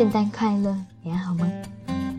[0.00, 1.46] 圣诞快乐，你还好吗？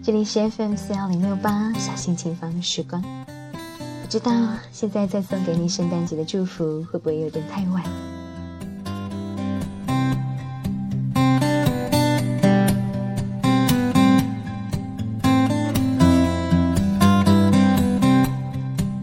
[0.03, 3.01] 这里是 FM 四幺零六八小心情房的时光。
[3.01, 4.31] 不知道
[4.71, 7.83] 现在再送给你圣诞节的祝福会不会有点太晚？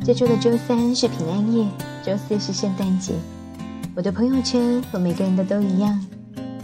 [0.04, 1.66] 这周的周三是平安夜，
[2.06, 3.12] 周四是圣诞节。
[3.96, 6.00] 我的朋友圈和每个人的都一样，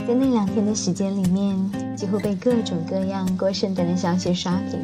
[0.06, 1.58] 在那两天的时间里面，
[1.96, 4.80] 几乎被各种各样过圣诞的消息刷屏。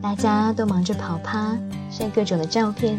[0.00, 1.56] 大家都忙着跑趴，
[1.90, 2.98] 晒各种的照片，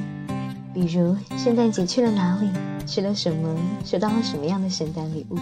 [0.73, 2.49] 比如圣诞节去了哪里，
[2.85, 5.37] 吃了什么，收到了什么样的圣诞礼物。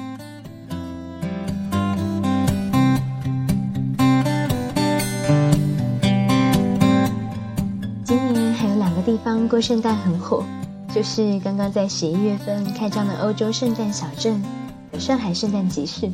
[8.03, 10.43] 今年还有两个地方过圣诞很火，
[10.95, 14.41] 就是刚刚在十一月份开张的欧洲圣诞小镇
[14.91, 16.11] 和上海圣诞集市。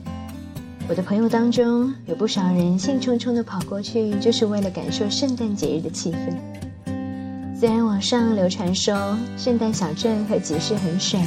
[0.90, 6.34] 我的朋友当中有不少人兴冲冲的跑过去，就是为了感受圣诞节日的气氛。
[7.60, 11.20] 虽然网上流传说圣诞小镇和集市很水，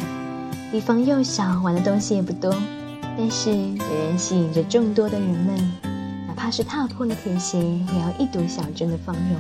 [0.73, 2.55] 地方又小，玩的东西也不多，
[3.19, 5.55] 但是仍然吸引着众多的人们，
[6.27, 9.37] 哪怕是踏破了铁鞋，也要一睹小镇的芳容。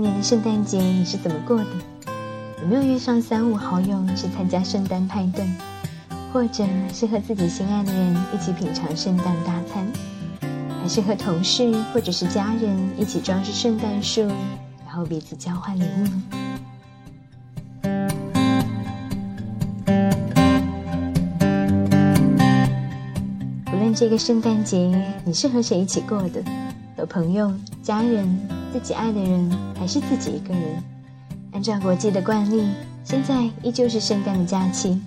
[0.00, 1.66] 今年的圣诞节你是怎么过的？
[2.62, 5.46] 有没有约上三五好友去参加圣诞派对，
[6.32, 9.86] 或者是和自己心爱的人一起品尝圣诞大餐，
[10.80, 14.22] 还是和同事或者是家人一起装饰圣诞树，
[14.86, 16.06] 然后彼此交换礼物？
[23.70, 24.78] 无论这个圣诞节
[25.26, 26.42] 你是和谁一起过的，
[26.96, 28.59] 和朋友、家人。
[28.72, 30.82] 自己爱的人还是自己一个人。
[31.52, 32.64] 按照国际的惯例，
[33.04, 35.00] 现在依旧是圣诞的假期，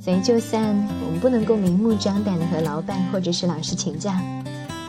[0.00, 0.62] 所以就算
[1.04, 4.22] 我们不能够明目张胆的和老板或者是老师请假，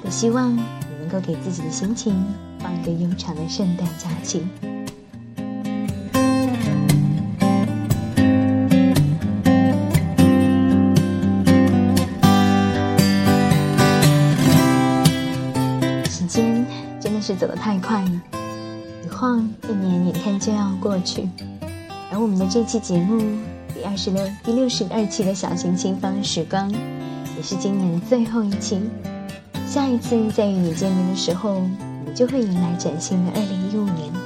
[0.04, 0.62] 也希望你
[1.00, 2.14] 能够给自己的心情
[2.60, 4.46] 放一个悠长的圣诞假期。
[17.36, 18.22] 走得太快了，
[19.06, 21.30] 一晃一年眼看就要过去，
[22.12, 23.20] 而我们的这期节目
[23.74, 28.82] 第二十六、第六十二期的小型清方时光，也是今年最后一期。
[29.68, 34.25] 下一次再与你见面的时候，我们就会迎来崭新的二零一五年。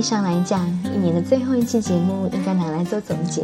[0.00, 3.42] 上来讲，一年的最后一期节目应该拿来做总结，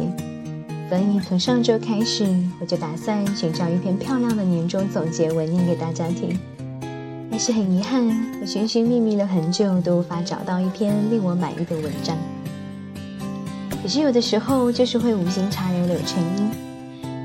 [0.89, 2.25] 所以从上周开始，
[2.59, 6.37] 我就打算寻找一篇漂亮的年终总结文念给大家听。
[7.29, 8.07] 但是很遗憾，
[8.41, 12.17] 我寻寻觅觅了很久，都无法找到一篇令我满意的文章。
[13.81, 16.49] 可是有的时候，就是会无心插柳柳成荫。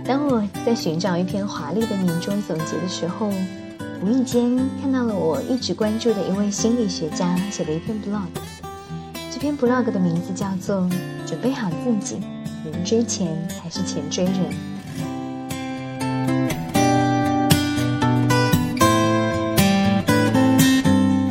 [0.05, 3.31] 当我在寻找一篇华丽的年终总结的时候，
[4.05, 8.27] 无意间看到了我一直关注的一位心理学家写的一篇 blog，
[9.43, 10.77] 篇 blog 的名字叫做
[11.27, 12.21] 《准备好自己，
[12.65, 14.35] 人追钱还是钱追人》。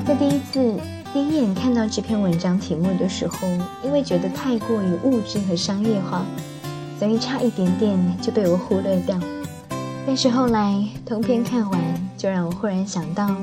[0.05, 0.77] 在第一次
[1.13, 3.47] 第一眼看到这篇文章题目的时候，
[3.81, 6.25] 因为觉得太过于物质和商业化，
[6.99, 9.17] 所以差一点点就被我忽略掉。
[10.05, 11.81] 但是后来通篇看完，
[12.17, 13.33] 就让我忽然想到，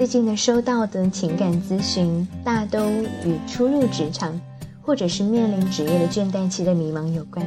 [0.00, 2.90] 最近的收到的情感咨询，大都
[3.22, 4.40] 与初入职场，
[4.80, 7.46] 或者是面临职业的倦怠期的迷茫有关。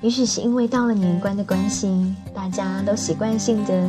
[0.00, 3.86] 也许是因为到了年关的关系，大家都习惯性的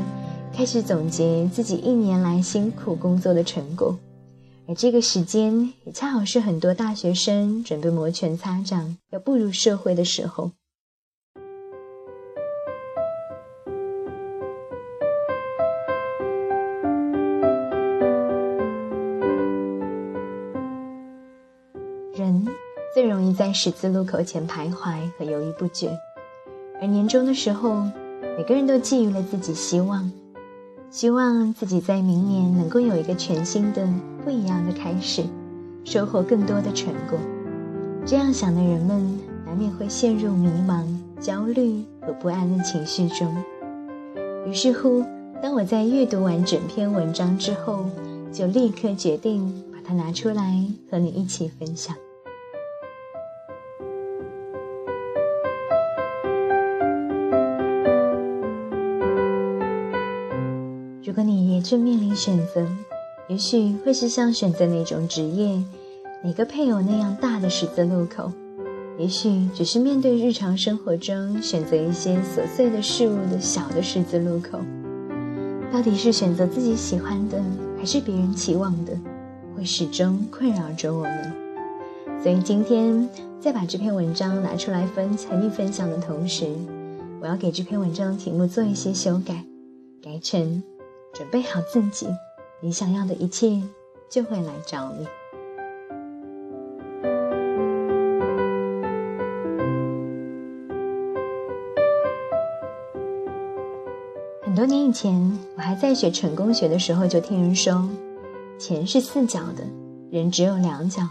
[0.54, 3.98] 开始总结自己一年来辛苦工作的成果，
[4.68, 10.52] 而这个时间也恰好是很多大学生准备摩拳擦掌要步入社会的时候。
[22.14, 22.46] 人
[22.94, 25.98] 最容易在十字路口前徘徊和犹豫不决，
[26.82, 27.86] 而年终的时候，
[28.38, 30.12] 每个人都寄予了自己希望，
[30.90, 33.88] 希望自己在明年能够有一个全新的、
[34.26, 35.24] 不一样的开始，
[35.86, 37.18] 收获更多的成果。
[38.06, 40.86] 这样想的人们，难免会陷入迷茫、
[41.22, 43.34] 焦虑和不安的情绪中。
[44.46, 45.02] 于是乎，
[45.42, 47.86] 当我在阅读完整篇文章之后，
[48.34, 51.96] 就立刻决定它拿出来和你一起分享。
[61.04, 62.66] 如果你也正面临选择，
[63.28, 65.62] 也许会是像选择哪种职业、
[66.24, 68.32] 哪个配偶那样大的十字路口；
[68.98, 74.60] 也许只是面对日常生活中选择一些琐碎的事物的小的十字路口。
[75.70, 77.44] 到底是选择自己喜欢的，
[77.78, 78.98] 还是别人期望的，
[79.62, 81.32] 会始终困扰着我们。
[82.24, 83.08] 所以今天
[83.40, 86.48] 在把这篇文章拿出来分和你分享的同时，
[87.22, 89.46] 我要给这篇文章的题目做一些修改，
[90.02, 90.64] 改成
[91.14, 92.08] “准备好自己”。
[92.60, 93.62] 你想要的一切
[94.10, 95.06] 就会来找你。
[104.42, 107.88] 很多年以前，我还在学成功学的时候，就听人说，
[108.62, 109.68] 钱是四脚的，
[110.12, 111.02] 人只有两脚，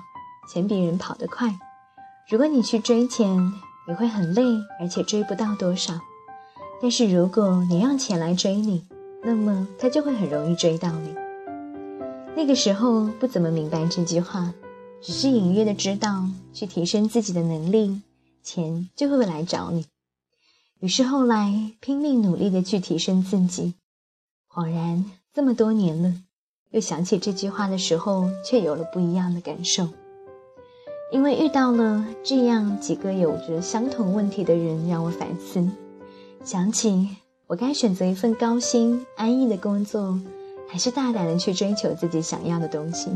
[0.49, 1.53] 钱比人跑得快。
[2.29, 3.53] 如果你去追钱，
[3.89, 4.43] 你会很累，
[4.79, 5.95] 而且追不到多少；
[6.81, 8.87] 但是如果你让钱来追你，
[9.25, 11.13] 那么它就会很容易追到你。
[12.37, 14.55] 那个时候不怎么明白这句话，
[15.03, 18.01] 只是隐约的知道，去提升自己的能力，
[18.45, 19.87] 钱就会来找你。
[20.79, 23.75] 于是后来拼命努力的去提升自己，
[24.49, 25.05] 恍然
[25.35, 26.15] 这么多年了，
[26.71, 29.89] 又想起这句话的时候，却有了不一样的感受。
[31.13, 35.69] 因为遇到了这样几个有着相同问题的人，让我反思，
[36.45, 37.09] 想起
[37.47, 40.19] 我该选择一份高薪安逸的工作。
[40.73, 43.11] 还是大胆的去追求自己想要的东西。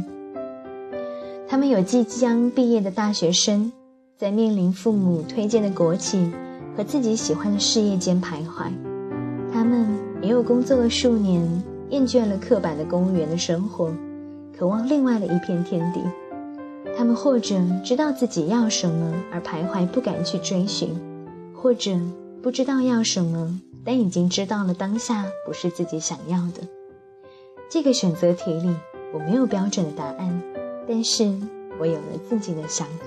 [1.46, 3.70] 他们有即将毕业的大学生，
[4.16, 6.32] 在面临父母推荐的国企
[6.76, 8.72] 和自己喜欢的事业间徘徊；
[9.52, 13.92] 他们也有工作了数年，厌倦了刻板的公务员的生活，
[14.56, 16.00] 渴望另外的一片天地。
[16.96, 20.94] 他们或者知道自己要什么而徘徊不敢去追寻，
[21.54, 21.90] 或者
[22.42, 26.66] 不知道要什么，但已经知道了当下不是自己想要的。
[27.68, 28.74] 这个选择题里，
[29.12, 30.42] 我没有标准的答案，
[30.86, 31.34] 但是
[31.80, 33.06] 我有了自己的想法。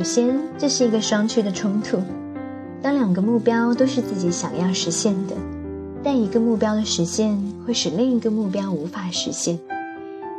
[0.00, 1.98] 首先，这是一个双趋的冲突。
[2.80, 5.36] 当两个目标都是自己想要实现的，
[6.02, 9.58] 但一个目标的实现会使另一个目标无法实现。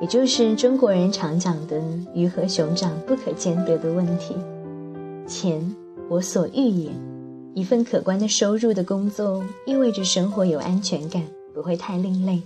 [0.02, 1.80] 也就是中国人常讲的
[2.16, 4.36] “鱼和熊掌不可兼得”的问题。
[5.28, 5.76] 钱，
[6.10, 6.90] 我所欲也。
[7.54, 11.22] 一份可观的收入的工作，意味着生活有安全感，
[11.54, 12.42] 不会太另类，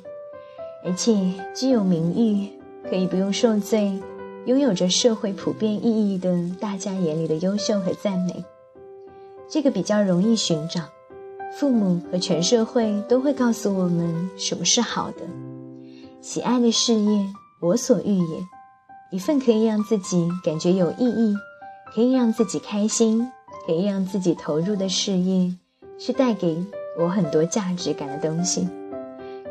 [0.84, 1.16] 而且
[1.56, 2.50] 具有名誉，
[2.90, 3.98] 可以不用受罪，
[4.46, 8.46] 拥有着社会普遍意义的大家眼里的优秀和赞美。
[9.50, 10.82] 这个比较容易寻找，
[11.58, 15.22] 父母和全社会都会告诉我们什么是好的，
[16.22, 17.26] 喜爱的事业。
[17.62, 18.46] 我所欲也，
[19.12, 21.36] 一份可以让自己感觉有意义，
[21.94, 23.28] 可以让自己开心，
[23.66, 25.52] 可以让自己投入的事业，
[25.98, 26.64] 是带给
[27.00, 28.68] 我很多价值感的东西。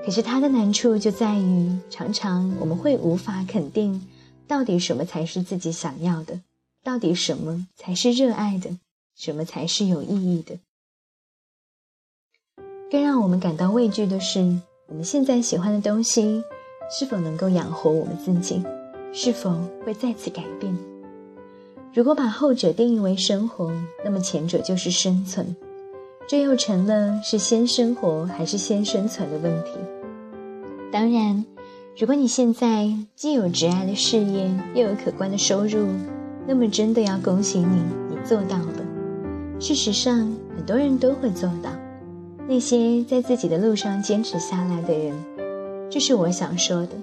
[0.04, 4.00] 可是它的难处就在于，常常我们会无法肯定，
[4.46, 6.40] 到底什么才是自己想要的，
[6.82, 8.78] 到底什么才是热爱的，
[9.16, 10.58] 什么才是有意义的。
[12.90, 16.42] 更让我们感到畏惧的是，我们现在喜欢的东西。
[16.90, 18.62] 是否能够养活我们自己？
[19.10, 20.76] 是否会再次改变？
[21.94, 23.72] 如果把后者定义为生活，
[24.04, 25.56] 那么前者就是生存，
[26.28, 29.70] 这又成了是先生活还是先生存的问题。
[30.92, 31.42] 当然，
[31.96, 35.86] 如果你现在既有挚爱的事业，又有可观的收入，
[36.44, 38.84] 那么真的要恭喜你，你做到了。
[39.60, 41.70] 事实上，很多人都会做到。
[42.48, 45.14] 那些在自己的路上坚持下来的人。
[45.88, 46.96] 这是我想说的，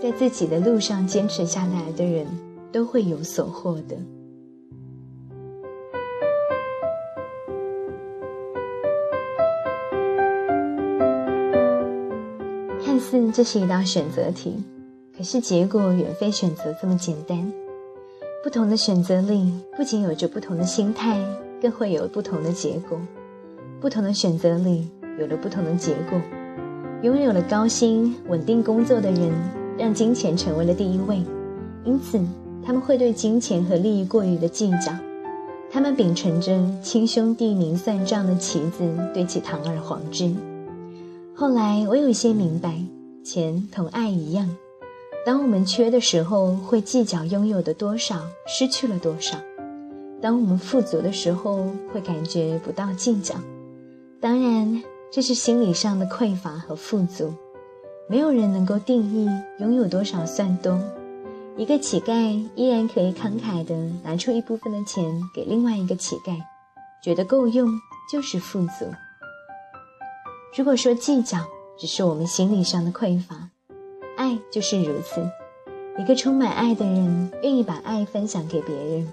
[0.00, 2.26] 在自己的路上坚持下来的人，
[2.72, 3.96] 都会有所获得。
[13.10, 14.54] 似这是一道选择题，
[15.16, 17.52] 可是结果远非选择这么简单。
[18.44, 21.20] 不同的选择里，不仅有着不同的心态，
[21.60, 22.96] 更会有不同的结果。
[23.80, 24.86] 不同的选择里，
[25.18, 26.20] 有了不同的结果。
[27.02, 29.32] 拥有了高薪稳定工作的人，
[29.76, 31.20] 让金钱成为了第一位，
[31.84, 32.20] 因此
[32.64, 34.92] 他们会对金钱和利益过于的计较。
[35.68, 40.32] 他们秉承着亲兄弟明算账的旗子，对其堂而皇之。
[41.34, 42.78] 后来我有一些明白，
[43.24, 44.56] 钱同爱一样，
[45.24, 49.36] 当我们缺的时候，会计较拥有的多少，失去了多少；
[50.20, 53.34] 当我们富足的时候，会感觉不到计较。
[54.20, 54.82] 当然。
[55.12, 57.34] 这是心理上的匮乏和富足，
[58.08, 60.78] 没有人能够定义拥有多少算多，
[61.56, 63.74] 一个乞丐依然可以慷慨地
[64.04, 66.40] 拿出一部分的钱给另外一个乞丐，
[67.02, 67.68] 觉得够用
[68.08, 68.86] 就是富足。
[70.56, 71.38] 如果说计较
[71.80, 73.48] 只是我们心理上的匮乏，
[74.18, 75.26] 爱就是如此。
[75.98, 79.08] 一个充满爱的人愿意把爱分享给别人，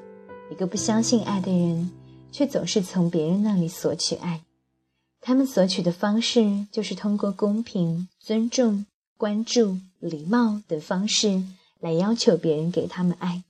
[0.51, 1.89] 一个不相信爱的人
[2.29, 4.41] 却总是从别人那里索取爱。
[5.21, 8.85] 他们索取的方式就是通过公平、尊重、
[9.17, 11.43] 关注、礼貌等方式。
[11.79, 13.43] 来要求别人给他们爱。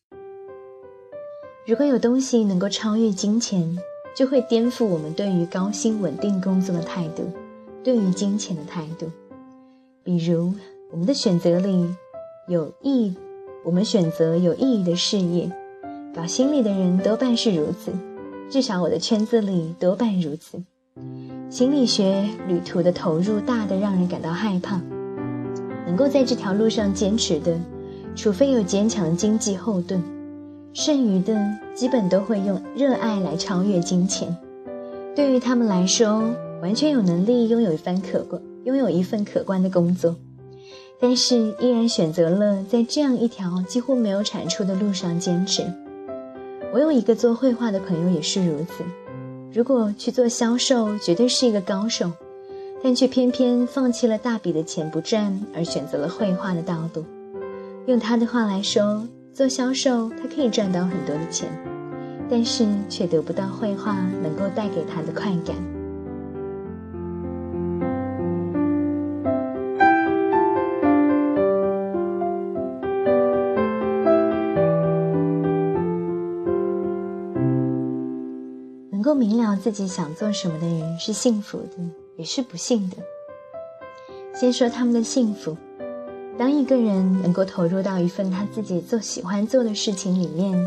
[1.66, 3.78] 如果有东西能够超越金钱，
[4.14, 7.32] 就会颠覆我们对于高薪稳定工作的态度，
[7.84, 9.08] 对于金钱的态度。
[10.04, 10.54] 比如，
[10.92, 11.94] 我们的选择里
[12.48, 13.16] 有意义，
[13.66, 15.52] 我们选择有意义的事业，
[16.16, 17.92] 搞心理的人多半是如此，
[18.50, 20.62] 至少我的圈子里多半如此。
[21.50, 24.82] 心理学旅途的投入大的让人感到害怕，
[25.86, 27.58] 能够在这条路上坚持的。
[28.16, 30.02] 除非有坚强的经济后盾，
[30.74, 31.40] 剩余的
[31.76, 34.36] 基本都会用热爱来超越金钱。
[35.16, 36.24] 对于他们来说，
[36.62, 40.16] 完全有能力拥有一番可观、拥有一份可观的工作，
[41.00, 45.64] 但是依然选择了在这样一条几乎没有产出的路上坚持。
[46.74, 48.84] 我有一个做绘画的朋友也是如此。
[49.54, 52.12] 如果去做销售，绝对是一个高手，
[52.84, 57.06] 但却偏偏放弃了大笔的钱不赚，而选择了绘画的道路。
[57.86, 61.48] 用他的话来说，做销售他可以赚到很多的钱，
[62.30, 65.56] 但是却得不到绘画能够带给他的快感。
[79.08, 81.78] 够明了自己想做什么的人是幸福的，
[82.18, 82.98] 也是不幸的。
[84.38, 85.56] 先说他们的幸福。
[86.38, 90.62] 当一个人能够投入到一份他自己做喜欢做的事情里面，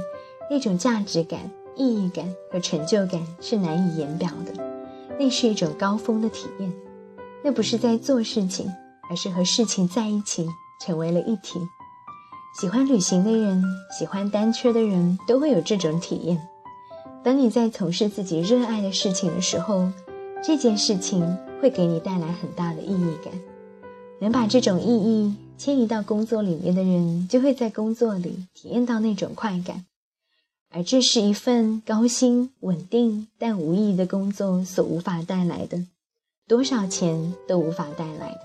[0.51, 4.55] 那种价值感、意义感和成就感是难以言表的。
[5.19, 6.73] 那是一种高峰的体验。
[7.45, 8.73] 那不是在做事情，
[9.11, 10.49] 而是和事情在一起，
[10.81, 11.61] 成为了一体。
[12.59, 13.63] 喜欢旅行的人，
[13.99, 16.41] 喜欢单车的人都会有这种体验。
[17.23, 19.91] 当你在从事自己热爱的事情的时候，
[20.43, 23.33] 这件事情会给你带来很大的意义感。
[24.21, 29.85] 能把这种意义迁移到工作里面的人，就会在工作里体验到那种快感，
[30.71, 35.85] 而这是一份高薪、稳定但无意义的工作所无法带来的，
[36.49, 38.41] 多少钱都无法带来的。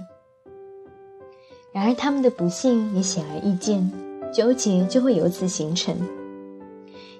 [1.73, 3.91] 然而，他们的不幸也显而易见，
[4.33, 5.95] 纠结就会由此形成。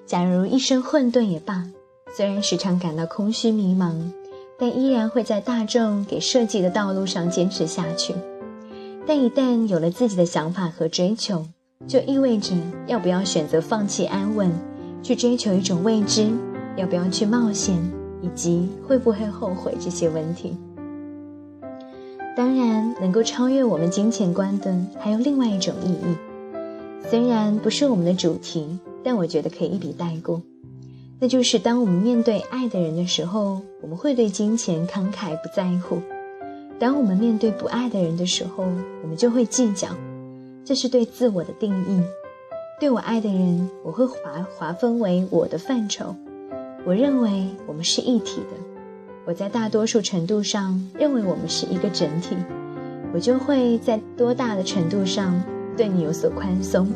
[0.06, 1.64] 假如一生混沌也罢，
[2.16, 3.92] 虽然时常感到空虚迷茫，
[4.56, 8.14] 但依然会在大众给设计的道路上坚持下去。
[9.04, 11.44] 但一旦有了自己的想法和追求，
[11.88, 12.54] 就意味着
[12.86, 14.48] 要不要选择放弃安稳，
[15.02, 16.30] 去追求一种未知；
[16.76, 17.76] 要不要去冒险，
[18.22, 20.56] 以及会不会后悔这些问题。
[22.36, 26.16] 当然，能够超越我们金钱观的还有另外一种意义，
[27.10, 30.42] 虽然不是我们的主题，但我觉得可以一笔带过。
[31.20, 36.00] 那就是当我们面对爱的人的时候，我们会对金钱慷慨不在乎。
[36.80, 38.64] 当我们面对不爱的人的时候，
[39.04, 39.90] 我们就会计较，
[40.64, 42.02] 这是对自我的定义。
[42.80, 46.12] 对我爱的人，我会划划分为我的范畴。
[46.84, 48.56] 我认为我们是一体的。
[49.24, 52.36] 我在大多数程度上认为我们是一个整体，
[53.14, 55.40] 我就会在多大的程度上
[55.76, 56.88] 对你有所宽松。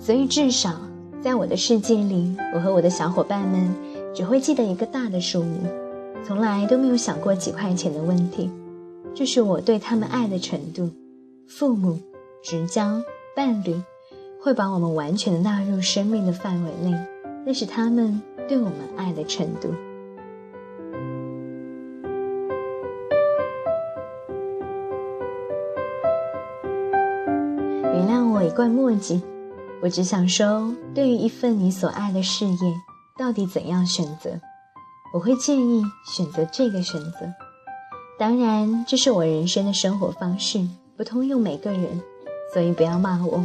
[0.00, 0.70] 所以至少
[1.20, 3.70] 在我的世界里，我和我的小伙伴们
[4.14, 5.68] 只会记得一个大的数目。
[6.24, 8.50] 从来都没有想过几块钱的问题，
[9.14, 10.90] 这是我对他们爱的程度。
[11.46, 11.98] 父母、
[12.42, 13.02] 直交、
[13.36, 13.74] 伴侣，
[14.40, 16.96] 会把我们完全的纳入生命的范围内，
[17.44, 19.68] 那是他们对我们爱的程度。
[27.82, 29.20] 原谅我一贯墨迹，
[29.82, 32.56] 我只想说，对于一份你所爱的事业，
[33.18, 34.38] 到底怎样选择？
[35.14, 37.32] 我会建议选择这个选择，
[38.18, 42.00] 当然这是我人生的生活方式，不通用每个人，
[42.52, 43.44] 所以不要骂我。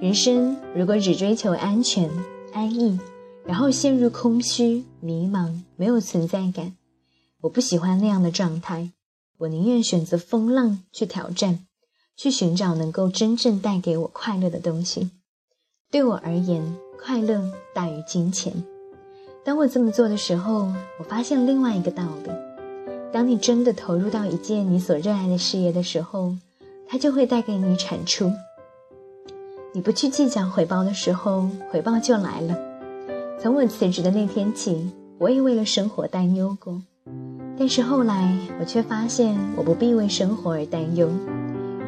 [0.00, 2.10] 人生如果只追求安全、
[2.52, 2.98] 安逸，
[3.44, 6.74] 然后陷入空虚、迷茫、没有存在感，
[7.42, 8.90] 我不喜欢那样的状态。
[9.38, 11.64] 我宁愿选择风浪去挑战，
[12.16, 15.10] 去寻找能够真正带给我快乐的东西。
[15.90, 16.62] 对我而言，
[17.02, 17.42] 快乐
[17.74, 18.52] 大于金钱。
[19.44, 22.30] 当我这么做的时候，我发现另外一个道理：
[23.12, 26.36] 当你真的投入到一件你所热爱的事业的时候，
[26.86, 28.30] 它就会带给你产出。
[29.72, 32.56] 你不去计较回报的时候，回报就来了。
[33.40, 36.80] 从我辞职的那天起，我也为了生活担忧过，
[37.58, 41.10] 但是后来我却发现，我不必为生活而担忧。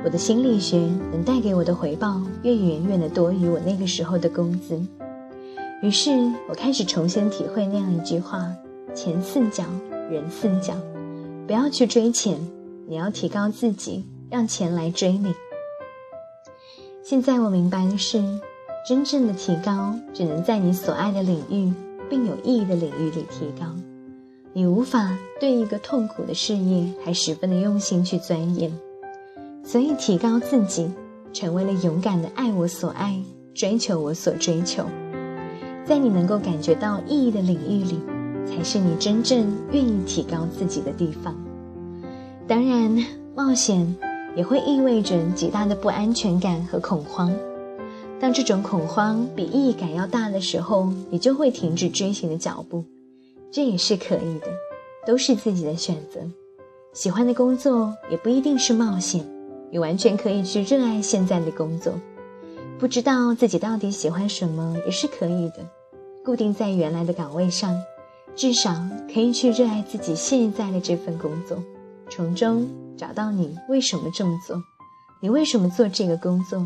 [0.04, 0.78] 我的心理学
[1.12, 4.80] 能带给我的回报，越远远的多于我那个时候的工资。
[5.80, 6.10] 于是
[6.48, 8.52] 我开始重新体会那样一句话：
[8.94, 9.64] 钱四角，
[10.10, 10.74] 人四角。
[11.46, 12.36] 不要去追钱，
[12.88, 15.32] 你要提高自己，让钱来追你。
[17.04, 18.22] 现在我明白的是，
[18.86, 21.72] 真正的提高只能在你所爱的领域
[22.10, 23.66] 并有意义的领域里提高。
[24.52, 28.72] 你无法对一个痛苦的事业还十分的用心去钻研，
[29.64, 30.90] 所以提高自己，
[31.32, 33.20] 成为了勇敢的爱我所爱，
[33.54, 34.84] 追求我所追求。
[35.84, 38.00] 在你能够感觉到意义的领域里，
[38.46, 41.34] 才是你真正愿意提高自己的地方。
[42.46, 42.96] 当然，
[43.34, 43.96] 冒险。
[44.34, 47.30] 也会意味着极大的不安全感和恐慌。
[48.18, 52.82] 当这种恐慌比意义感要大的时候，你就会停止追寻的脚步。
[53.50, 54.46] 这也是可以的，
[55.06, 56.20] 都是自己的选择。
[56.94, 59.22] 喜欢的工作也不一定是冒险，
[59.72, 61.94] 你完全可以去热爱现在的工作。
[62.78, 65.66] 不知道自己到底喜欢什么也是可以的，
[66.22, 67.74] 固定在原来的岗位上，
[68.36, 68.74] 至少
[69.12, 71.58] 可以去热爱自己现在的这份工作，
[72.10, 72.68] 从中。
[72.94, 74.62] 找到你为什么这么做？
[75.20, 76.64] 你为什么做这个工作？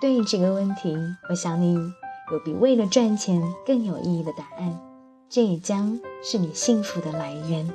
[0.00, 0.94] 对于这个问题，
[1.30, 4.78] 我想你有比为了赚钱更有意义的答案。
[5.28, 7.68] 这也将是你幸福的来源。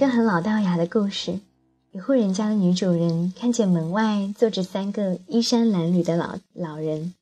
[0.00, 1.40] 一个很老道牙的故事：
[1.92, 7.12] 一户人家的女主人看见门外坐着三个衣衫褴褛的老老人，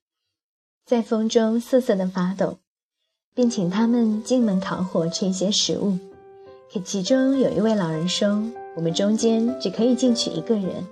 [0.87, 2.59] 在风中瑟瑟的发抖。
[3.35, 5.99] 便请他们进门烤火吃一些食物，
[6.73, 8.41] 可其中有一位老人说
[8.77, 10.87] ：“我们中间只可以进去一个人。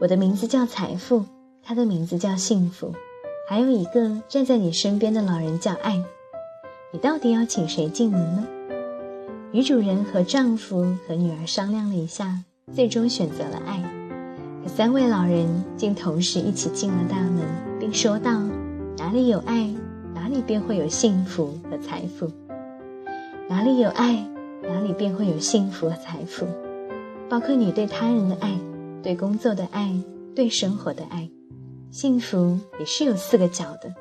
[0.00, 1.26] 我的名字叫财富，
[1.62, 2.94] 他的名字叫幸福，
[3.46, 6.02] 还有一个站在你身边的老人叫爱。
[6.90, 8.48] 你到底要请谁进门呢？”
[9.52, 12.38] 女主人和丈夫和女儿商量了一下，
[12.72, 13.82] 最终选择了爱。
[14.62, 17.42] 可三位老人竟同时一起进了大门，
[17.80, 18.40] 并说道
[18.96, 19.68] ：“哪里有爱？”
[20.14, 22.30] 哪里便会有幸福和财富，
[23.48, 24.24] 哪里有爱，
[24.62, 26.46] 哪里便会有幸福和财富，
[27.28, 28.52] 包括你对他人的爱，
[29.02, 29.92] 对工作的爱，
[30.36, 31.28] 对生活的爱。
[31.90, 33.92] 幸福也是有四个角的，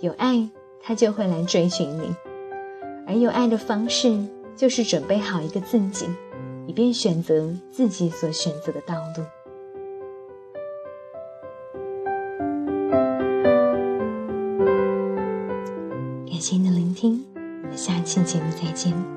[0.00, 0.48] 有爱，
[0.82, 2.14] 他就会来追寻你，
[3.06, 4.16] 而有爱的方式
[4.56, 6.06] 就是准备好一个自己，
[6.66, 9.24] 以便选择自己所选择的道路。
[16.30, 17.24] 感谢您的聆听，
[17.62, 19.13] 我们下期节目再见。